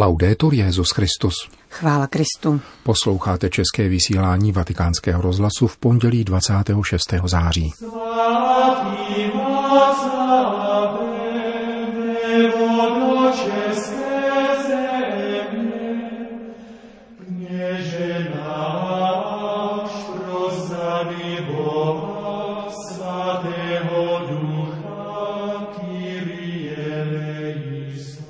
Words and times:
Laudetur 0.00 0.54
Jezus 0.54 0.90
Christus. 0.90 1.34
Chvála 1.70 2.06
Kristu. 2.06 2.60
Posloucháte 2.82 3.48
české 3.50 3.88
vysílání 3.88 4.52
Vatikánského 4.52 5.22
rozhlasu 5.22 5.66
v 5.66 5.76
pondělí 5.76 6.24
26. 6.24 7.14
září. 7.24 7.72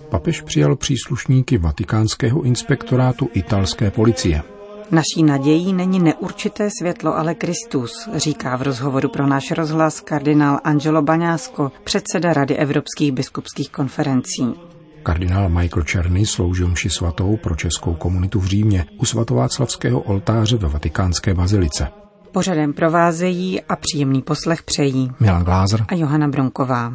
Papež 0.09 0.41
přijal 0.41 0.77
příslušníky 0.77 1.59
vatikánského 1.59 2.43
inspektorátu 2.43 3.29
italské 3.33 3.91
policie. 3.91 4.43
Naší 4.91 5.23
nadějí 5.23 5.73
není 5.73 5.99
neurčité 5.99 6.69
světlo, 6.81 7.19
ale 7.19 7.35
Kristus, 7.35 8.09
říká 8.15 8.57
v 8.57 8.63
rozhovoru 8.63 9.09
pro 9.09 9.27
náš 9.27 9.51
rozhlas 9.51 10.01
kardinál 10.01 10.61
Angelo 10.65 11.03
Baňásko, 11.03 11.73
předseda 11.85 12.33
Rady 12.33 12.57
evropských 12.57 13.13
biskupských 13.13 13.71
konferencí. 13.71 14.55
Kardinál 15.03 15.49
Michael 15.49 15.83
Černy 15.83 16.27
sloužil 16.27 16.69
mši 16.69 16.91
svatou 16.91 17.37
pro 17.37 17.57
českou 17.57 17.95
komunitu 17.95 18.41
v 18.41 18.47
Římě 18.47 18.87
u 18.99 19.05
svatováclavského 19.05 20.01
oltáře 20.01 20.57
ve 20.57 20.69
vatikánské 20.69 21.35
bazilice. 21.35 21.89
Pořadem 22.33 22.73
provázejí 22.73 23.63
a 23.63 23.77
příjemný 23.77 24.23
poslech 24.23 24.63
přejí 24.63 25.13
Milan 25.21 25.45
Glázer 25.45 25.85
a 25.89 25.95
Johana 25.95 26.29
Bronková. 26.29 26.95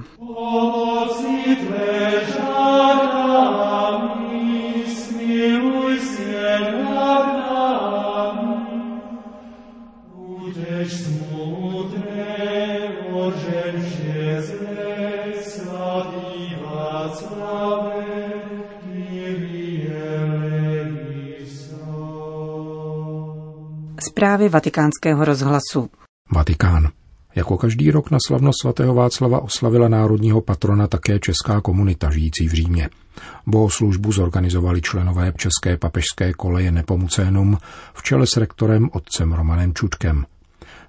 Zprávy 24.24 24.50
vatikánského 24.50 25.26
rozhlasu. 25.26 25.90
Vatikán. 26.32 26.90
Jako 27.36 27.58
každý 27.58 27.92
rok 27.92 28.12
na 28.12 28.18
slavnost 28.28 28.62
svatého 28.62 28.94
Václava 28.94 29.40
oslavila 29.40 29.88
národního 29.88 30.42
patrona 30.42 30.88
také 30.88 31.20
česká 31.20 31.62
komunita 31.62 32.12
žijící 32.12 32.48
v 32.48 32.54
Římě. 32.54 32.90
Bohoslužbu 33.48 34.12
zorganizovali 34.12 34.82
členové 34.82 35.34
České 35.38 35.78
papežské 35.78 36.34
koleje 36.34 36.72
Nepomucénum 36.72 37.58
v 37.94 38.04
čele 38.04 38.28
s 38.28 38.38
rektorem 38.38 38.90
otcem 38.94 39.34
Romanem 39.34 39.74
Čutkem. 39.74 40.26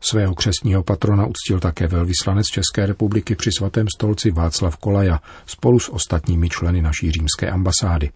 Svého 0.01 0.35
křesního 0.35 0.83
patrona 0.83 1.27
uctil 1.27 1.61
také 1.61 1.87
velvyslanec 1.87 2.47
České 2.47 2.87
republiky 2.87 3.35
při 3.35 3.51
svatém 3.59 3.87
stolci 3.97 4.31
Václav 4.31 4.77
Kolaja 4.77 5.21
spolu 5.47 5.79
s 5.81 5.93
ostatními 5.93 6.49
členy 6.49 6.83
naší 6.83 7.11
římské 7.11 7.51
ambasády. 7.51 8.11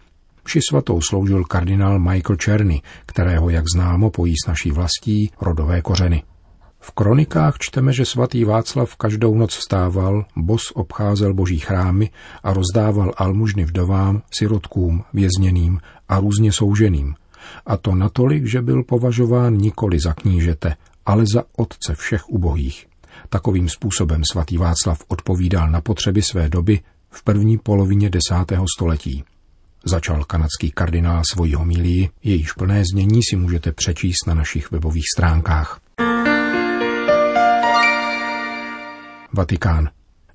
Při 0.49 0.59
svatou 0.69 1.01
sloužil 1.01 1.43
kardinál 1.43 1.99
Michael 1.99 2.35
Černy, 2.35 2.81
kterého, 3.05 3.49
jak 3.49 3.65
známo, 3.75 4.09
pojí 4.09 4.33
s 4.45 4.47
naší 4.47 4.71
vlastí 4.71 5.31
rodové 5.41 5.81
kořeny. 5.81 6.23
V 6.79 6.91
kronikách 6.91 7.57
čteme, 7.57 7.93
že 7.93 8.05
svatý 8.05 8.43
Václav 8.43 8.95
každou 8.95 9.35
noc 9.35 9.55
vstával, 9.55 10.25
bos 10.35 10.71
obcházel 10.75 11.33
boží 11.33 11.59
chrámy 11.59 12.09
a 12.43 12.53
rozdával 12.53 13.13
almužny 13.17 13.65
vdovám, 13.65 14.21
sirotkům, 14.31 15.03
vězněným 15.13 15.79
a 16.07 16.19
různě 16.19 16.51
souženým. 16.51 17.15
A 17.65 17.77
to 17.77 17.95
natolik, 17.95 18.45
že 18.45 18.61
byl 18.61 18.83
považován 18.83 19.53
nikoli 19.53 19.99
za 19.99 20.13
knížete, 20.13 20.75
ale 21.05 21.25
za 21.33 21.43
otce 21.57 21.95
všech 21.95 22.29
ubohých. 22.29 22.87
Takovým 23.29 23.69
způsobem 23.69 24.21
svatý 24.31 24.57
Václav 24.57 25.03
odpovídal 25.07 25.69
na 25.69 25.81
potřeby 25.81 26.21
své 26.21 26.49
doby 26.49 26.79
v 27.09 27.23
první 27.23 27.57
polovině 27.57 28.09
desátého 28.09 28.65
století. 28.77 29.23
Začal 29.85 30.23
kanadský 30.23 30.71
kardinál 30.71 31.21
svojí 31.31 31.53
homílii, 31.53 32.09
jejíž 32.23 32.51
plné 32.51 32.83
znění 32.93 33.23
si 33.29 33.35
můžete 33.35 33.71
přečíst 33.71 34.27
na 34.27 34.33
našich 34.33 34.71
webových 34.71 35.05
stránkách. 35.15 35.79
Vatikán. 39.33 39.89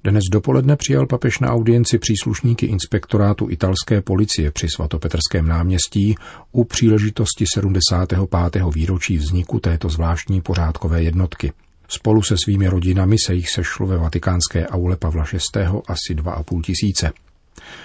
Dnes 0.04 0.22
dopoledne 0.32 0.76
přijal 0.76 1.06
papež 1.06 1.38
na 1.38 1.52
audienci 1.52 1.98
příslušníky 1.98 2.66
inspektorátu 2.66 3.50
italské 3.50 4.00
policie 4.00 4.50
při 4.50 4.68
svatopetrském 4.74 5.48
náměstí 5.48 6.14
u 6.52 6.64
příležitosti 6.64 7.44
75. 7.54 8.62
výročí 8.74 9.18
vzniku 9.18 9.60
této 9.60 9.88
zvláštní 9.88 10.40
pořádkové 10.40 11.02
jednotky. 11.02 11.52
Spolu 11.88 12.22
se 12.22 12.36
svými 12.44 12.68
rodinami 12.68 13.16
se 13.26 13.34
jich 13.34 13.50
sešlo 13.50 13.86
ve 13.86 13.98
vatikánské 13.98 14.66
aule 14.66 14.96
Pavla 14.96 15.24
VI. 15.32 15.64
asi 15.86 16.14
2,5 16.14 16.62
tisíce. 16.62 17.12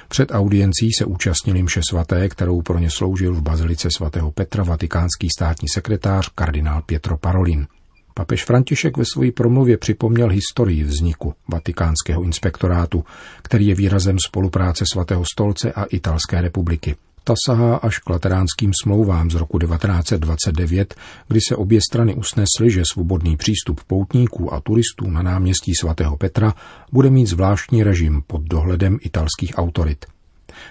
Před 0.08 0.32
audiencí 0.32 0.92
se 0.98 1.06
účastnili 1.06 1.64
mše 1.64 1.82
svaté, 1.90 2.30
kterou 2.30 2.62
pro 2.62 2.80
ně 2.80 2.90
sloužil 2.92 3.34
v 3.34 3.42
bazilice 3.42 3.88
svatého 3.98 4.32
Petra 4.32 4.64
vatikánský 4.64 5.28
státní 5.38 5.68
sekretář 5.74 6.30
kardinál 6.36 6.82
Pietro 6.82 7.18
Parolin. 7.18 7.68
Papež 8.14 8.46
František 8.46 8.98
ve 8.98 9.04
své 9.14 9.32
promluvě 9.32 9.78
připomněl 9.78 10.30
historii 10.30 10.84
vzniku 10.84 11.34
vatikánského 11.48 12.24
inspektorátu, 12.24 13.04
který 13.42 13.68
je 13.68 13.76
výrazem 13.76 14.18
spolupráce 14.28 14.84
svatého 14.94 15.24
stolce 15.34 15.72
a 15.72 15.84
Italské 15.84 16.42
republiky. 16.42 16.96
Ta 17.30 17.36
sahá 17.46 17.76
až 17.76 18.00
k 18.00 18.10
lateránským 18.10 18.72
smlouvám 18.84 19.32
z 19.32 19.36
roku 19.36 19.60
1929, 19.60 20.96
kdy 21.28 21.40
se 21.48 21.56
obě 21.56 21.80
strany 21.90 22.16
usnesly, 22.16 22.72
že 22.72 22.82
svobodný 22.92 23.38
přístup 23.38 23.82
poutníků 23.88 24.54
a 24.54 24.62
turistů 24.62 25.10
na 25.10 25.22
náměstí 25.22 25.76
svatého 25.76 26.18
Petra 26.18 26.54
bude 26.92 27.10
mít 27.10 27.26
zvláštní 27.26 27.84
režim 27.84 28.24
pod 28.28 28.42
dohledem 28.42 28.98
italských 29.02 29.54
autorit. 29.58 30.06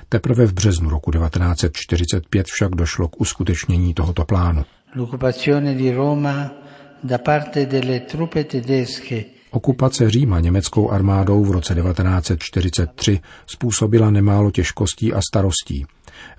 Teprve 0.09 0.47
v 0.47 0.53
březnu 0.53 0.91
roku 0.91 1.11
1945 1.11 2.47
však 2.47 2.71
došlo 2.71 3.09
k 3.09 3.21
uskutečnění 3.21 3.95
tohoto 3.95 4.25
plánu. 4.25 4.65
Okupace 9.51 10.11
Říma 10.11 10.41
německou 10.41 10.91
armádou 10.91 11.45
v 11.45 11.51
roce 11.51 11.75
1943 11.75 13.21
způsobila 13.47 14.11
nemálo 14.11 14.51
těžkostí 14.51 15.13
a 15.13 15.21
starostí. 15.31 15.87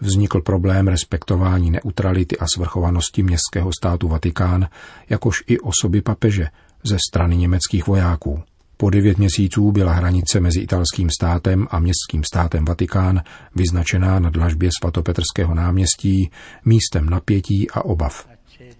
Vznikl 0.01 0.41
problém 0.41 0.88
respektování 0.88 1.72
neutrality 1.72 2.38
a 2.38 2.45
svrchovanosti 2.56 3.23
městského 3.23 3.72
státu 3.79 4.07
Vatikán, 4.07 4.67
jakož 5.09 5.44
i 5.47 5.59
osoby 5.59 6.01
papeže 6.01 6.47
ze 6.84 6.97
strany 7.09 7.38
německých 7.38 7.88
vojáků. 7.88 8.44
Po 8.78 8.90
devět 8.90 9.17
měsíců 9.17 9.72
byla 9.72 9.94
hranice 9.94 10.40
mezi 10.40 10.59
italským 10.59 11.09
státem 11.09 11.67
a 11.72 11.79
městským 11.79 12.23
státem 12.23 12.66
Vatikán 12.66 13.22
vyznačená 13.56 14.19
na 14.19 14.29
dlažbě 14.29 14.69
svatopetrského 14.81 15.56
náměstí 15.56 16.31
místem 16.66 17.09
napětí 17.09 17.72
a 17.72 17.85
obav. 17.85 18.28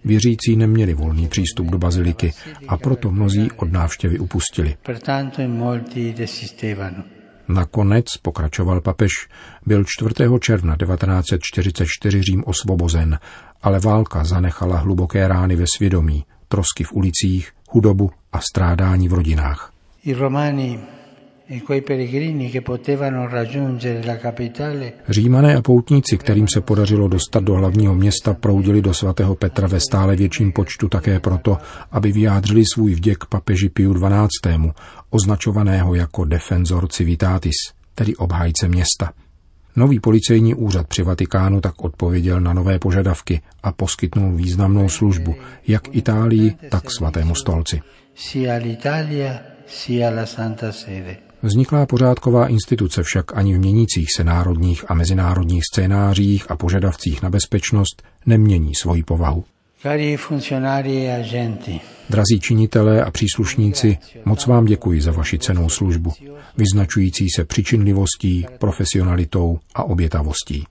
Věřící 0.04 0.56
neměli 0.56 0.94
volný 0.94 1.28
přístup 1.28 1.66
do 1.66 1.78
baziliky 1.78 2.32
a 2.68 2.76
proto 2.76 3.10
mnozí 3.10 3.50
od 3.56 3.72
návštěvy 3.72 4.18
upustili. 4.18 4.76
Nakonec, 7.50 8.06
pokračoval 8.22 8.80
papež, 8.80 9.12
byl 9.66 9.84
4. 9.86 10.14
června 10.40 10.76
1944 10.76 12.22
Řím 12.22 12.44
osvobozen, 12.46 13.18
ale 13.62 13.80
válka 13.80 14.24
zanechala 14.24 14.76
hluboké 14.76 15.28
rány 15.28 15.56
ve 15.56 15.64
svědomí, 15.76 16.24
trosky 16.48 16.84
v 16.84 16.92
ulicích, 16.92 17.52
chudobu 17.68 18.10
a 18.32 18.40
strádání 18.40 19.08
v 19.08 19.12
rodinách. 19.12 19.72
I 20.04 20.14
Romani 20.14 20.80
Římané 25.08 25.56
a 25.56 25.62
poutníci, 25.62 26.18
kterým 26.18 26.48
se 26.48 26.60
podařilo 26.60 27.08
dostat 27.08 27.44
do 27.44 27.54
hlavního 27.54 27.94
města, 27.94 28.34
proudili 28.34 28.82
do 28.82 28.94
svatého 28.94 29.34
Petra 29.34 29.68
ve 29.68 29.80
stále 29.80 30.16
větším 30.16 30.52
počtu 30.52 30.88
také 30.88 31.20
proto, 31.20 31.58
aby 31.90 32.12
vyjádřili 32.12 32.62
svůj 32.74 32.94
vděk 32.94 33.24
papeži 33.24 33.68
Piu 33.68 33.94
XII., 33.94 34.72
označovaného 35.10 35.94
jako 35.94 36.24
defensor 36.24 36.88
civitatis, 36.88 37.56
tedy 37.94 38.16
obhájce 38.16 38.68
města. 38.68 39.12
Nový 39.76 40.00
policejní 40.00 40.54
úřad 40.54 40.86
při 40.86 41.02
Vatikánu 41.02 41.60
tak 41.60 41.84
odpověděl 41.84 42.40
na 42.40 42.52
nové 42.52 42.78
požadavky 42.78 43.40
a 43.62 43.72
poskytnul 43.72 44.32
významnou 44.32 44.88
službu 44.88 45.34
jak 45.66 45.94
Itálii, 45.96 46.54
tak 46.70 46.90
svatému 46.90 47.34
stolci. 47.34 47.80
Vzniklá 51.42 51.86
pořádková 51.86 52.48
instituce 52.48 53.02
však 53.02 53.36
ani 53.36 53.54
v 53.54 53.58
měnících 53.58 54.08
se 54.16 54.24
národních 54.24 54.90
a 54.90 54.94
mezinárodních 54.94 55.62
scénářích 55.72 56.50
a 56.50 56.56
požadavcích 56.56 57.22
na 57.22 57.30
bezpečnost 57.30 58.02
nemění 58.26 58.74
svoji 58.74 59.02
povahu. 59.02 59.44
Drazí 62.10 62.40
činitelé 62.40 63.04
a 63.04 63.10
příslušníci, 63.10 63.98
moc 64.24 64.46
vám 64.46 64.64
děkuji 64.64 65.00
za 65.00 65.12
vaši 65.12 65.38
cenou 65.38 65.68
službu, 65.68 66.12
vyznačující 66.56 67.26
se 67.36 67.44
přičinlivostí, 67.44 68.46
profesionalitou 68.58 69.58
a 69.74 69.84
obětavostí. 69.84 70.64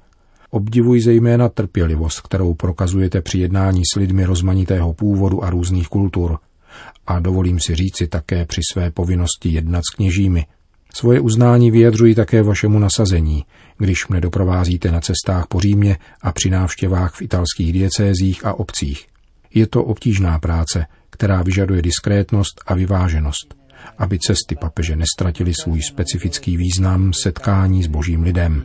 Obdivuji 0.50 1.02
zejména 1.02 1.50
trpělivost, 1.50 2.22
kterou 2.22 2.54
prokazujete 2.54 3.22
při 3.22 3.40
jednání 3.40 3.82
s 3.94 4.00
lidmi 4.00 4.26
rozmanitého 4.26 4.94
původu 4.94 5.44
a 5.44 5.50
různých 5.50 5.88
kultur. 5.88 6.38
A 7.08 7.20
dovolím 7.20 7.60
si 7.60 7.76
říci 7.76 8.08
také 8.08 8.46
při 8.46 8.62
své 8.72 8.92
povinnosti 8.92 9.50
jednat 9.50 9.82
s 9.86 9.96
kněžími. 9.96 10.46
Svoje 10.94 11.20
uznání 11.20 11.72
vyjadřuji 11.72 12.16
také 12.16 12.44
vašemu 12.44 12.80
nasazení, 12.80 13.46
když 13.78 14.08
mne 14.08 14.22
doprovázíte 14.22 14.92
na 14.92 15.02
cestách 15.02 15.48
po 15.48 15.60
Římě 15.60 15.98
a 16.22 16.32
při 16.32 16.50
návštěvách 16.50 17.16
v 17.16 17.22
italských 17.22 17.74
diecézích 17.74 18.46
a 18.46 18.54
obcích. 18.54 19.08
Je 19.54 19.68
to 19.68 19.84
obtížná 19.84 20.40
práce, 20.40 20.86
která 21.10 21.44
vyžaduje 21.44 21.82
diskrétnost 21.82 22.62
a 22.66 22.74
vyváženost, 22.74 23.56
aby 23.98 24.20
cesty 24.20 24.56
papeže 24.62 24.96
nestratily 24.96 25.54
svůj 25.54 25.82
specifický 25.82 26.58
význam 26.58 27.12
setkání 27.24 27.84
s 27.84 27.88
božím 27.88 28.24
lidem. 28.24 28.64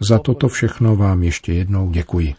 Za 0.00 0.18
toto 0.18 0.48
všechno 0.48 0.96
vám 0.96 1.22
ještě 1.22 1.52
jednou 1.52 1.90
děkuji. 1.90 2.34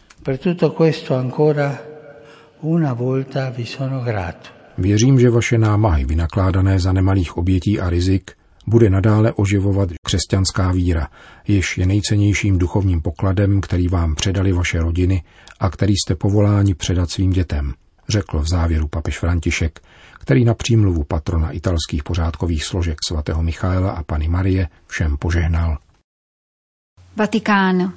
Věřím, 4.78 5.20
že 5.20 5.30
vaše 5.30 5.58
námahy, 5.58 6.04
vynakládané 6.04 6.80
za 6.80 6.92
nemalých 6.92 7.36
obětí 7.36 7.80
a 7.80 7.90
rizik, 7.90 8.37
bude 8.68 8.90
nadále 8.90 9.32
oživovat 9.32 9.88
křesťanská 10.06 10.72
víra, 10.72 11.08
jež 11.48 11.78
je 11.78 11.86
nejcennějším 11.86 12.58
duchovním 12.58 13.02
pokladem, 13.02 13.60
který 13.60 13.88
vám 13.88 14.14
předali 14.14 14.52
vaše 14.52 14.78
rodiny 14.78 15.22
a 15.60 15.70
který 15.70 15.92
jste 15.96 16.14
povoláni 16.14 16.74
předat 16.74 17.10
svým 17.10 17.30
dětem, 17.30 17.74
řekl 18.08 18.38
v 18.38 18.48
závěru 18.48 18.88
papež 18.88 19.18
František, 19.18 19.80
který 20.20 20.44
na 20.44 20.54
přímluvu 20.54 21.04
patrona 21.04 21.50
italských 21.50 22.04
pořádkových 22.04 22.64
složek 22.64 22.98
svatého 23.08 23.42
Michaela 23.42 23.90
a 23.90 24.02
Pany 24.02 24.28
Marie 24.28 24.68
všem 24.86 25.16
požehnal. 25.16 25.78
Vatikán. 27.16 27.92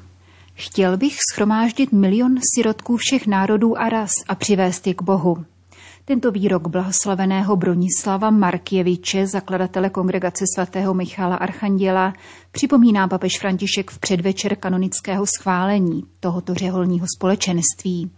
Chtěl 0.54 0.98
bych 0.98 1.18
schromáždit 1.34 1.92
milion 1.92 2.36
sirotků 2.56 2.98
všech 2.98 3.28
národů 3.28 3.78
a 3.78 3.90
ras 3.90 4.12
a 4.28 4.36
přivést 4.36 4.88
je 4.88 4.94
k 4.94 5.02
Bohu. 5.02 5.46
Tento 6.06 6.32
výrok 6.32 6.68
blahoslaveného 6.68 7.56
Bronislava 7.56 8.30
Markěviče, 8.30 9.28
zakladatele 9.28 9.90
kongregace 9.90 10.46
svatého 10.56 10.94
Michala 10.94 11.36
Archanděla, 11.36 12.14
připomíná 12.52 13.08
papež 13.08 13.40
František 13.40 13.92
v 13.92 14.00
předvečer 14.00 14.56
kanonického 14.56 15.26
schválení 15.26 16.04
tohoto 16.20 16.54
řeholního 16.54 17.06
společenství. 17.18 18.12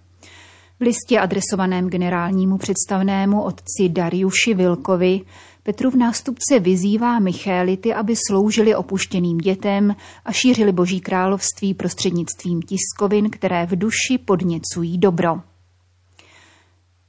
V 0.79 0.81
listě 0.81 1.19
adresovaném 1.19 1.89
generálnímu 1.89 2.57
představnému 2.57 3.43
otci 3.43 3.89
Dariuši 3.89 4.53
Vilkovi 4.53 5.21
Petrův 5.63 5.95
nástupce 5.95 6.59
vyzývá 6.59 7.19
Michélity, 7.19 7.93
aby 7.93 8.15
sloužili 8.27 8.75
opuštěným 8.75 9.37
dětem 9.37 9.95
a 10.25 10.31
šířili 10.31 10.71
boží 10.71 11.01
království 11.01 11.73
prostřednictvím 11.73 12.61
tiskovin, 12.61 13.29
které 13.29 13.65
v 13.65 13.75
duši 13.75 14.17
podněcují 14.17 14.97
dobro. 14.97 15.52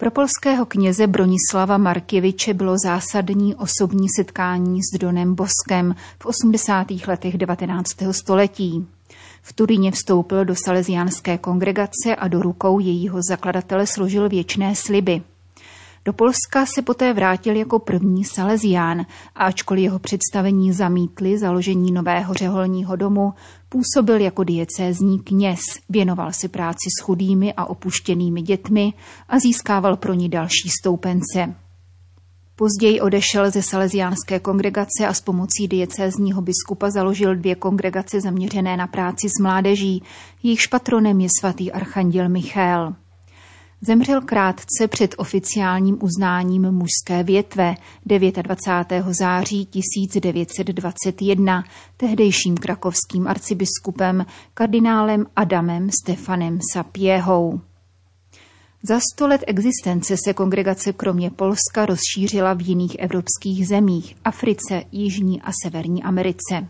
Pro 0.05 0.11
polského 0.11 0.67
kněze 0.67 1.07
Bronislava 1.07 1.79
Markěviče 1.79 2.55
bylo 2.55 2.79
zásadní 2.79 3.55
osobní 3.55 4.07
setkání 4.17 4.81
s 4.83 4.99
Donem 4.99 5.35
Boskem 5.35 5.95
v 6.19 6.27
80. 6.27 6.87
letech 7.07 7.39
19. 7.39 7.91
století. 8.11 8.87
V 9.43 9.53
Turíně 9.53 9.91
vstoupil 9.91 10.45
do 10.45 10.55
salesiánské 10.65 11.39
kongregace 11.39 12.17
a 12.19 12.29
do 12.29 12.43
rukou 12.43 12.79
jejího 12.79 13.19
zakladatele 13.29 13.87
složil 13.87 14.29
věčné 14.29 14.75
sliby– 14.75 15.23
do 16.05 16.13
Polska 16.13 16.67
se 16.67 16.83
poté 16.83 17.13
vrátil 17.13 17.57
jako 17.57 17.79
první 17.79 18.25
Salesián 18.25 19.01
a 19.35 19.45
ačkoliv 19.45 19.85
jeho 19.85 19.99
představení 19.99 20.73
zamítli 20.73 21.39
založení 21.39 21.93
nového 21.93 22.35
řeholního 22.35 22.97
domu, 22.97 23.35
působil 23.69 24.21
jako 24.21 24.45
diecézní 24.45 25.21
kněz, 25.21 25.61
věnoval 25.89 26.33
si 26.33 26.49
práci 26.49 26.89
s 27.01 27.03
chudými 27.03 27.55
a 27.57 27.65
opuštěnými 27.65 28.43
dětmi 28.43 28.93
a 29.29 29.39
získával 29.39 29.97
pro 29.97 30.15
ní 30.15 30.29
další 30.29 30.69
stoupence. 30.81 31.55
Později 32.57 33.01
odešel 33.01 33.51
ze 33.51 33.63
salesiánské 33.63 34.41
kongregace 34.41 35.07
a 35.09 35.15
s 35.15 35.21
pomocí 35.21 35.69
diecézního 35.69 36.43
biskupa 36.43 36.91
založil 36.91 37.37
dvě 37.37 37.55
kongregace 37.55 38.21
zaměřené 38.21 38.77
na 38.77 38.87
práci 38.87 39.29
s 39.29 39.43
mládeží. 39.43 40.03
Jejich 40.43 40.69
patronem 40.71 41.21
je 41.21 41.29
svatý 41.41 41.73
archanděl 41.73 42.29
Michal. 42.29 42.95
Zemřel 43.87 44.21
krátce 44.21 44.89
před 44.89 45.15
oficiálním 45.19 45.99
uznáním 46.01 46.71
mužské 46.71 47.23
větve 47.23 47.75
29. 48.05 49.05
září 49.21 49.67
1921 49.67 51.65
tehdejším 51.97 52.57
krakovským 52.57 53.27
arcibiskupem 53.27 54.27
kardinálem 54.55 55.27
Adamem 55.37 55.91
Stefanem 55.91 56.59
Sapiehou. 56.73 57.61
Za 58.83 59.01
sto 59.13 59.29
let 59.29 59.45
existence 59.47 60.17
se 60.25 60.35
kongregace 60.35 60.93
kromě 60.93 61.31
Polska 61.31 61.87
rozšířila 61.87 62.55
v 62.55 62.61
jiných 62.61 62.97
evropských 62.99 63.69
zemích, 63.69 64.17
Africe, 64.25 64.83
Jižní 64.93 65.43
a 65.43 65.51
Severní 65.65 66.03
Americe. 66.03 66.69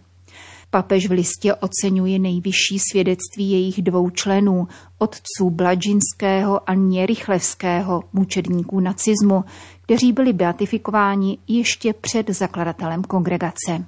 Papež 0.74 1.08
v 1.08 1.12
listě 1.12 1.54
oceňuje 1.54 2.18
nejvyšší 2.18 2.78
svědectví 2.78 3.50
jejich 3.50 3.82
dvou 3.82 4.10
členů, 4.10 4.68
otců 4.98 5.50
Bladžinského 5.50 6.70
a 6.70 6.74
Něrychlevského, 6.74 8.02
mučedníků 8.12 8.80
nacismu, 8.80 9.44
kteří 9.82 10.12
byli 10.12 10.32
beatifikováni 10.32 11.38
ještě 11.48 11.92
před 11.92 12.30
zakladatelem 12.30 13.02
kongregace. 13.02 13.84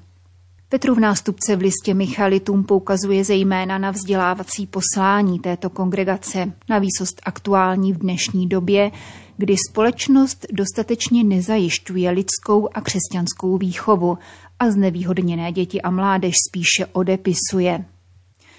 Petrův 0.68 0.98
nástupce 0.98 1.56
v 1.56 1.60
listě 1.60 1.94
Michalitům 1.94 2.64
poukazuje 2.64 3.24
zejména 3.24 3.78
na 3.78 3.90
vzdělávací 3.90 4.66
poslání 4.66 5.38
této 5.38 5.70
kongregace, 5.70 6.52
na 6.68 6.78
výsost 6.78 7.20
aktuální 7.24 7.92
v 7.92 7.98
dnešní 7.98 8.46
době, 8.46 8.90
kdy 9.36 9.56
společnost 9.70 10.46
dostatečně 10.52 11.24
nezajišťuje 11.24 12.10
lidskou 12.10 12.68
a 12.74 12.80
křesťanskou 12.80 13.58
výchovu 13.58 14.18
a 14.58 14.70
znevýhodněné 14.70 15.52
děti 15.52 15.82
a 15.82 15.90
mládež 15.90 16.34
spíše 16.48 16.86
odepisuje. 16.92 17.84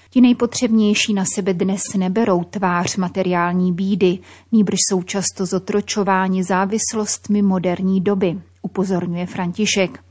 Ti 0.10 0.22
nejpotřebnější 0.22 1.14
na 1.14 1.24
sebe 1.36 1.54
dnes 1.54 1.82
neberou 1.98 2.44
tvář 2.44 2.96
materiální 2.96 3.74
bídy, 3.74 4.20
nýbrž 4.52 4.78
jsou 4.90 5.04
často 5.04 5.46
zotročováni 5.46 6.44
závislostmi 6.44 7.42
moderní 7.42 8.02
doby, 8.02 8.42
upozorňuje 8.62 9.26
František 9.26 10.04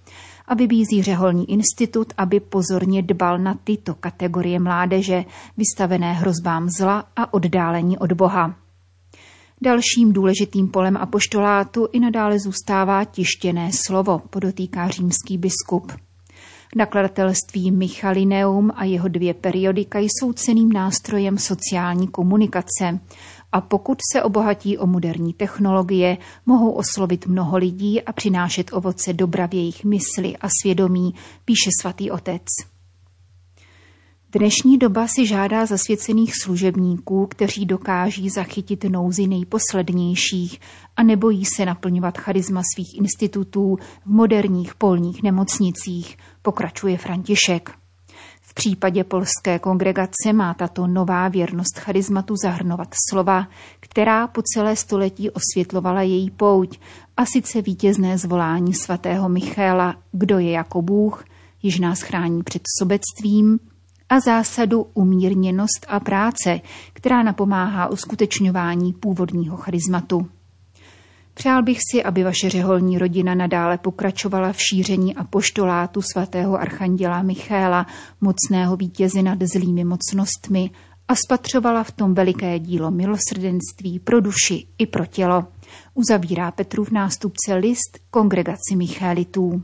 a 0.49 0.55
vybízí 0.55 1.03
řeholní 1.03 1.51
institut, 1.51 2.13
aby 2.17 2.41
pozorně 2.41 3.03
dbal 3.03 3.39
na 3.39 3.59
tyto 3.65 3.95
kategorie 3.95 4.61
mládeže, 4.61 5.25
vystavené 5.57 6.13
hrozbám 6.13 6.69
zla 6.79 7.05
a 7.17 7.35
oddálení 7.35 7.99
od 7.99 8.13
Boha. 8.13 8.66
Dalším 9.63 10.13
důležitým 10.13 10.69
polem 10.69 10.97
apoštolátu 10.97 11.89
i 11.93 12.01
nadále 12.01 12.39
zůstává 12.39 13.05
tištěné 13.05 13.71
slovo, 13.87 14.19
podotýká 14.31 14.89
římský 14.89 15.39
biskup. 15.39 15.93
Nakladatelství 16.77 17.71
Michalineum 17.71 18.73
a 18.75 18.85
jeho 18.85 19.09
dvě 19.09 19.35
periodika 19.35 19.99
jsou 19.99 20.33
ceným 20.33 20.73
nástrojem 20.73 21.39
sociální 21.39 22.09
komunikace 22.09 23.01
a 23.53 23.61
pokud 23.61 23.99
se 24.13 24.23
obohatí 24.23 24.79
o 24.79 24.87
moderní 24.87 25.33
technologie, 25.33 26.19
mohou 26.47 26.71
oslovit 26.71 27.27
mnoho 27.27 27.57
lidí 27.57 28.03
a 28.03 28.13
přinášet 28.13 28.73
ovoce 28.73 29.13
dobra 29.13 29.47
v 29.47 29.55
jejich 29.55 29.85
mysli 29.85 30.37
a 30.37 30.49
svědomí, 30.63 31.15
píše 31.45 31.71
svatý 31.81 32.11
otec. 32.11 32.43
Dnešní 34.33 34.79
doba 34.79 35.07
si 35.09 35.27
žádá 35.27 35.67
zasvěcených 35.67 36.33
služebníků, 36.43 37.27
kteří 37.27 37.67
dokáží 37.67 38.31
zachytit 38.31 38.85
nouzy 38.85 39.27
nejposlednějších 39.27 40.61
a 40.97 41.03
nebojí 41.03 41.45
se 41.45 41.65
naplňovat 41.65 42.19
charisma 42.19 42.63
svých 42.75 42.99
institutů 42.99 43.77
v 44.05 44.07
moderních 44.07 44.75
polních 44.75 45.23
nemocnicích, 45.23 46.17
pokračuje 46.43 46.99
František. 46.99 47.71
V 48.43 48.55
případě 48.55 49.05
polské 49.05 49.59
kongregace 49.59 50.33
má 50.33 50.55
tato 50.55 50.87
nová 50.87 51.29
věrnost 51.29 51.79
charizmatu 51.79 52.35
zahrnovat 52.43 52.89
slova, 53.11 53.49
která 53.81 54.27
po 54.27 54.43
celé 54.55 54.77
století 54.77 55.31
osvětlovala 55.31 56.03
její 56.03 56.31
pouť, 56.31 56.79
a 57.17 57.27
sice 57.27 57.63
vítězné 57.63 58.19
zvolání 58.19 58.75
svatého 58.75 59.29
Michála, 59.29 59.97
kdo 60.13 60.39
je 60.39 60.51
jako 60.51 60.83
Bůh, 60.83 61.25
již 61.63 61.79
nás 61.79 62.01
chrání 62.01 62.43
před 62.43 62.63
sobectvím, 62.79 63.59
a 64.09 64.21
zásadu 64.21 64.87
umírněnost 64.95 65.87
a 65.89 66.01
práce, 66.01 66.61
která 66.93 67.23
napomáhá 67.23 67.89
uskutečňování 67.89 68.93
původního 68.93 69.57
charizmatu. 69.57 70.29
Přál 71.35 71.63
bych 71.63 71.79
si, 71.91 72.03
aby 72.03 72.25
vaše 72.25 72.51
řeholní 72.51 72.99
rodina 72.99 73.35
nadále 73.35 73.79
pokračovala 73.79 74.53
v 74.53 74.61
šíření 74.61 75.17
apoštolátu 75.17 76.03
svatého 76.03 76.61
archanděla 76.61 77.23
Michála, 77.23 77.87
mocného 78.21 78.77
vítěze 78.77 79.23
nad 79.23 79.39
zlými 79.43 79.85
mocnostmi 79.85 80.71
a 81.09 81.15
spatřovala 81.15 81.85
v 81.85 81.91
tom 81.91 82.15
veliké 82.15 82.59
dílo 82.59 82.91
milosrdenství 82.91 83.99
pro 83.99 84.21
duši 84.21 84.67
i 84.79 84.87
pro 84.87 85.07
tělo. 85.07 85.45
Uzavírá 85.95 86.51
Petrův 86.51 86.91
nástupce 86.91 87.55
list 87.55 87.99
kongregaci 88.11 88.77
Michalitů. 88.77 89.63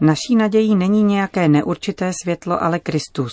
Naší 0.00 0.36
nadějí 0.36 0.76
není 0.76 1.02
nějaké 1.02 1.48
neurčité 1.48 2.12
světlo, 2.22 2.62
ale 2.62 2.78
Kristus, 2.78 3.32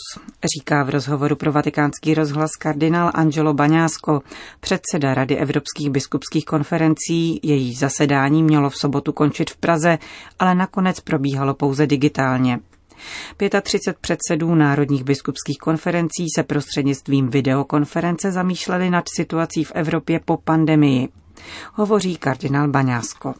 říká 0.57 0.83
v 0.83 0.89
rozhovoru 0.89 1.35
pro 1.35 1.51
vatikánský 1.51 2.13
rozhlas 2.13 2.51
kardinál 2.51 3.11
Angelo 3.13 3.53
Baňásko, 3.53 4.21
předseda 4.59 5.13
Rady 5.13 5.37
Evropských 5.37 5.89
biskupských 5.89 6.45
konferencí. 6.45 7.39
Její 7.43 7.73
zasedání 7.73 8.43
mělo 8.43 8.69
v 8.69 8.77
sobotu 8.77 9.11
končit 9.11 9.49
v 9.49 9.57
Praze, 9.57 9.97
ale 10.39 10.55
nakonec 10.55 10.99
probíhalo 10.99 11.53
pouze 11.53 11.87
digitálně. 11.87 12.59
35 13.61 13.97
předsedů 14.01 14.55
národních 14.55 15.03
biskupských 15.03 15.57
konferencí 15.57 16.25
se 16.35 16.43
prostřednictvím 16.43 17.29
videokonference 17.29 18.31
zamýšleli 18.31 18.89
nad 18.89 19.05
situací 19.15 19.63
v 19.63 19.71
Evropě 19.75 20.19
po 20.25 20.37
pandemii. 20.37 21.09
Hovoří 21.73 22.17
kardinál 22.17 22.67
Baňásko. 22.67 23.33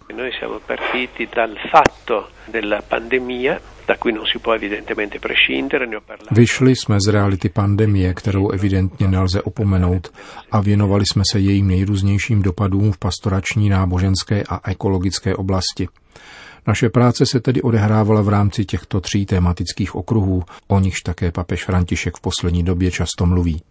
Vyšli 6.32 6.76
jsme 6.76 6.98
z 7.08 7.12
reality 7.12 7.50
pandemie, 7.50 8.14
kterou 8.14 8.50
evidentně 8.50 9.08
nelze 9.08 9.42
opomenout 9.42 10.12
a 10.52 10.62
věnovali 10.62 11.06
jsme 11.06 11.24
se 11.32 11.40
jejím 11.40 11.68
nejrůznějším 11.68 12.42
dopadům 12.42 12.92
v 12.92 12.98
pastorační, 12.98 13.70
náboženské 13.70 14.44
a 14.50 14.72
ekologické 14.72 15.36
oblasti. 15.36 15.88
Naše 16.68 16.90
práce 16.90 17.26
se 17.26 17.40
tedy 17.40 17.62
odehrávala 17.62 18.22
v 18.22 18.30
rámci 18.30 18.66
těchto 18.66 19.02
tří 19.02 19.26
tématických 19.26 19.96
okruhů, 19.96 20.44
o 20.68 20.80
nichž 20.80 21.02
také 21.02 21.32
papež 21.32 21.66
František 21.66 22.18
v 22.18 22.22
poslední 22.22 22.64
době 22.64 22.92
často 22.92 23.26
mluví. 23.26 23.62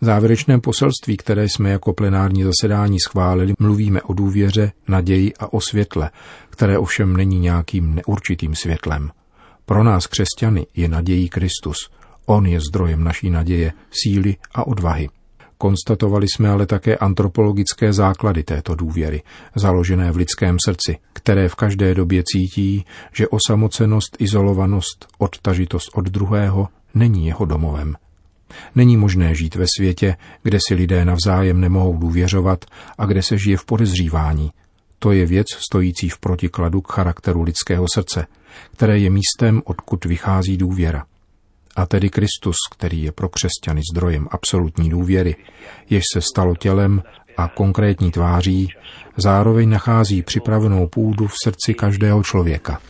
V 0.00 0.04
závěrečném 0.04 0.60
poselství, 0.60 1.16
které 1.16 1.44
jsme 1.44 1.70
jako 1.70 1.92
plenární 1.92 2.42
zasedání 2.42 3.00
schválili, 3.00 3.54
mluvíme 3.58 4.02
o 4.02 4.12
důvěře, 4.12 4.72
naději 4.88 5.34
a 5.34 5.52
o 5.52 5.60
světle, 5.60 6.10
které 6.50 6.78
ovšem 6.78 7.16
není 7.16 7.38
nějakým 7.38 7.94
neurčitým 7.94 8.54
světlem. 8.54 9.10
Pro 9.66 9.84
nás 9.84 10.06
křesťany 10.06 10.66
je 10.74 10.88
nadějí 10.88 11.28
Kristus. 11.28 11.90
On 12.26 12.46
je 12.46 12.60
zdrojem 12.60 13.04
naší 13.04 13.30
naděje, 13.30 13.72
síly 13.90 14.36
a 14.54 14.66
odvahy. 14.66 15.08
Konstatovali 15.58 16.26
jsme 16.28 16.50
ale 16.50 16.66
také 16.66 16.96
antropologické 16.96 17.92
základy 17.92 18.42
této 18.42 18.74
důvěry, 18.74 19.22
založené 19.54 20.12
v 20.12 20.16
lidském 20.16 20.56
srdci, 20.64 20.98
které 21.12 21.48
v 21.48 21.54
každé 21.54 21.94
době 21.94 22.22
cítí, 22.26 22.84
že 23.12 23.28
osamocenost, 23.28 24.16
izolovanost, 24.18 25.06
odtažitost 25.18 25.90
od 25.94 26.04
druhého 26.04 26.68
není 26.94 27.26
jeho 27.26 27.44
domovem. 27.44 27.96
Není 28.74 28.96
možné 28.96 29.34
žít 29.34 29.54
ve 29.54 29.64
světě, 29.76 30.16
kde 30.42 30.58
si 30.68 30.74
lidé 30.74 31.04
navzájem 31.04 31.60
nemohou 31.60 31.96
důvěřovat 31.96 32.64
a 32.98 33.06
kde 33.06 33.22
se 33.22 33.38
žije 33.38 33.56
v 33.56 33.64
podezřívání. 33.64 34.50
To 34.98 35.12
je 35.12 35.26
věc 35.26 35.46
stojící 35.70 36.08
v 36.08 36.18
protikladu 36.18 36.80
k 36.80 36.92
charakteru 36.92 37.42
lidského 37.42 37.86
srdce, 37.94 38.26
které 38.72 38.98
je 38.98 39.10
místem, 39.10 39.62
odkud 39.64 40.04
vychází 40.04 40.56
důvěra 40.56 41.04
a 41.76 41.86
tedy 41.86 42.10
Kristus, 42.10 42.56
který 42.70 43.02
je 43.02 43.12
pro 43.12 43.28
křesťany 43.28 43.80
zdrojem 43.92 44.28
absolutní 44.30 44.90
důvěry, 44.90 45.36
jež 45.90 46.02
se 46.14 46.20
stalo 46.20 46.56
tělem 46.56 47.02
a 47.36 47.48
konkrétní 47.48 48.10
tváří, 48.10 48.68
zároveň 49.16 49.68
nachází 49.68 50.22
připravenou 50.22 50.86
půdu 50.86 51.26
v 51.26 51.34
srdci 51.44 51.74
každého 51.74 52.22
člověka. 52.22 52.80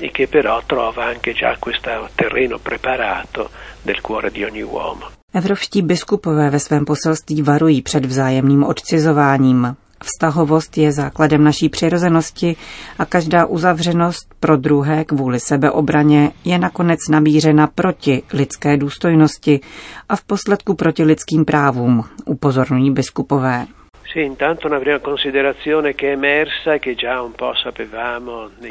Evropští 5.34 5.82
biskupové 5.82 6.50
ve 6.50 6.60
svém 6.60 6.84
poselství 6.84 7.42
varují 7.42 7.82
před 7.82 8.04
vzájemným 8.04 8.64
odcizováním. 8.64 9.76
Vztahovost 10.04 10.78
je 10.78 10.92
základem 10.92 11.44
naší 11.44 11.68
přirozenosti 11.68 12.56
a 12.98 13.04
každá 13.04 13.46
uzavřenost 13.46 14.34
pro 14.40 14.56
druhé 14.56 15.04
kvůli 15.04 15.40
sebeobraně 15.40 16.32
je 16.44 16.58
nakonec 16.58 17.00
nabířena 17.10 17.66
proti 17.66 18.22
lidské 18.32 18.76
důstojnosti 18.76 19.60
a 20.08 20.16
v 20.16 20.24
posledku 20.24 20.74
proti 20.74 21.04
lidským 21.04 21.44
právům, 21.44 22.04
upozorňují 22.26 22.90
biskupové. 22.90 23.66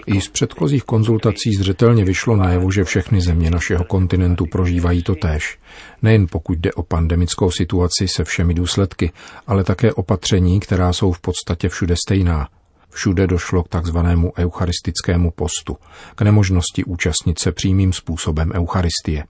I 0.05 0.21
z 0.21 0.29
předchozích 0.29 0.83
konzultací 0.83 1.51
zřetelně 1.59 2.05
vyšlo 2.05 2.35
najevo, 2.35 2.71
že 2.71 2.83
všechny 2.83 3.21
země 3.21 3.49
našeho 3.49 3.83
kontinentu 3.83 4.45
prožívají 4.45 5.03
to 5.03 5.15
též. 5.15 5.59
Nejen 6.01 6.27
pokud 6.31 6.57
jde 6.57 6.73
o 6.73 6.83
pandemickou 6.83 7.51
situaci 7.51 8.07
se 8.07 8.23
všemi 8.23 8.53
důsledky, 8.53 9.11
ale 9.47 9.63
také 9.63 9.93
opatření, 9.93 10.59
která 10.59 10.93
jsou 10.93 11.11
v 11.11 11.21
podstatě 11.21 11.69
všude 11.69 11.95
stejná. 12.07 12.47
Všude 12.89 13.27
došlo 13.27 13.63
k 13.63 13.67
takzvanému 13.67 14.33
eucharistickému 14.37 15.31
postu, 15.31 15.77
k 16.15 16.21
nemožnosti 16.21 16.83
účastnit 16.83 17.39
se 17.39 17.51
přímým 17.51 17.93
způsobem 17.93 18.51
Eucharistie. 18.55 19.23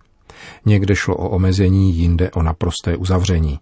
Někde 0.65 0.95
šlo 0.95 1.15
o 1.15 1.29
omezení, 1.29 1.97
jinde 1.97 2.31
o 2.31 2.43
naprosté 2.43 2.97
uzavření. 2.97 3.59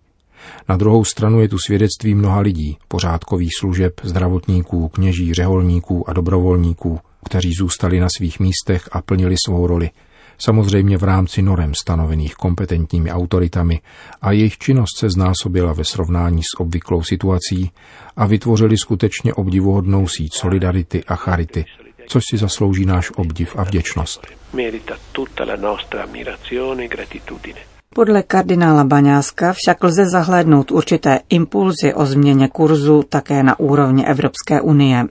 Na 0.69 0.77
druhou 0.77 1.05
stranu 1.05 1.41
je 1.41 1.47
tu 1.47 1.57
svědectví 1.57 2.15
mnoha 2.15 2.39
lidí, 2.39 2.77
pořádkových 2.87 3.51
služeb, 3.59 3.93
zdravotníků, 4.03 4.89
kněží, 4.89 5.33
řeholníků 5.33 6.09
a 6.09 6.13
dobrovolníků, 6.13 6.99
kteří 7.25 7.53
zůstali 7.59 7.99
na 7.99 8.07
svých 8.17 8.39
místech 8.39 8.89
a 8.91 9.01
plnili 9.01 9.35
svou 9.45 9.67
roli, 9.67 9.89
samozřejmě 10.37 10.97
v 10.97 11.03
rámci 11.03 11.41
norem 11.41 11.75
stanovených 11.75 12.35
kompetentními 12.35 13.11
autoritami 13.11 13.81
a 14.21 14.31
jejich 14.31 14.57
činnost 14.57 14.97
se 14.97 15.09
znásobila 15.09 15.73
ve 15.73 15.85
srovnání 15.85 16.41
s 16.43 16.59
obvyklou 16.59 17.03
situací 17.03 17.71
a 18.15 18.25
vytvořili 18.25 18.77
skutečně 18.77 19.33
obdivuhodnou 19.33 20.07
síť 20.07 20.33
solidarity 20.33 21.03
a 21.03 21.15
charity, 21.15 21.65
což 22.07 22.23
si 22.29 22.37
zaslouží 22.37 22.85
náš 22.85 23.11
obdiv 23.15 23.55
a 23.55 23.63
vděčnost. 23.63 24.27
Merita 24.53 24.95
tutta 25.11 25.43
la 25.43 25.55
nostra 25.55 26.03
ammirazione 26.03 26.83
e 26.83 26.87
gratitudine. 26.87 27.70
Podle 27.95 28.23
kardinála 28.23 28.83
Baňáska 28.83 29.53
však 29.53 29.83
lze 29.83 30.05
zahlédnout 30.05 30.71
určité 30.71 31.19
impulzy 31.29 31.93
o 31.93 32.05
změně 32.05 32.47
kurzu 32.47 33.03
také 33.03 33.43
na 33.43 33.59
úrovni 33.59 34.05
Evropské 34.05 34.61
unie. 34.61 35.03
Mm, 35.03 35.09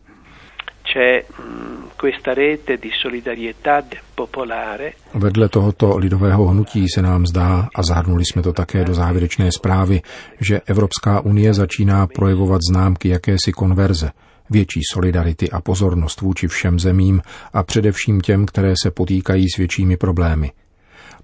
Vedle 5.15 5.49
tohoto 5.49 5.99
lidového 5.99 6.47
hnutí 6.47 6.87
se 6.95 7.03
nám 7.03 7.27
zdá, 7.27 7.69
a 7.75 7.83
zahrnuli 7.83 8.25
jsme 8.25 8.43
to 8.43 8.53
také 8.53 8.85
do 8.85 8.95
závěrečné 8.95 9.53
zprávy, 9.53 10.03
že 10.41 10.61
Evropská 10.67 11.21
unie 11.21 11.55
začíná 11.55 12.07
projevovat 12.07 12.61
známky 12.71 13.09
jakési 13.09 13.53
konverze, 13.53 14.11
větší 14.51 14.81
solidarity 14.93 15.51
a 15.51 15.61
pozornost 15.61 16.21
vůči 16.21 16.49
všem 16.49 16.79
zemím 16.79 17.23
a 17.53 17.63
především 17.63 18.21
těm, 18.21 18.47
které 18.47 18.73
se 18.83 18.91
potýkají 18.91 19.47
s 19.49 19.57
většími 19.57 19.97
problémy– 19.97 20.51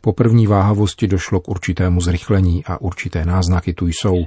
po 0.00 0.12
první 0.12 0.47
váhavosti 0.47 1.07
došlo 1.07 1.40
k 1.40 1.49
určitému 1.49 2.00
zrychlení 2.00 2.64
a 2.66 2.81
určité 2.81 3.25
náznaky 3.25 3.73
tu 3.73 3.87
jsou. 3.87 4.25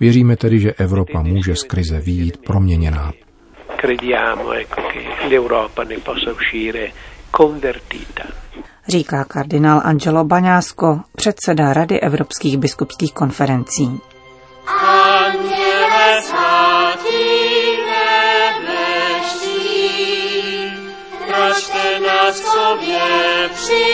Věříme 0.00 0.36
tedy, 0.36 0.60
že 0.60 0.72
Evropa 0.72 1.22
může 1.22 1.56
z 1.56 1.62
krize 1.62 2.00
výjít 2.00 2.36
proměněná. 2.36 3.12
Říká 8.88 9.24
kardinál 9.24 9.80
Angelo 9.84 10.24
Baňásko, 10.24 11.00
předseda 11.16 11.72
Rady 11.72 12.00
Evropských 12.00 12.58
biskupských 12.58 13.12
konferencí. 13.12 14.00
Anděle 14.66 16.22
račte 21.56 22.00
nás 22.00 22.40
k 22.40 22.44
sobě 22.44 23.00
přivesti, 23.54 23.86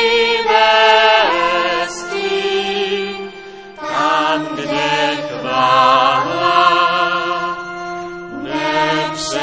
tam, 3.76 4.47
kde 4.54 5.16
chvála 5.28 6.69
nepřestává 8.42 9.42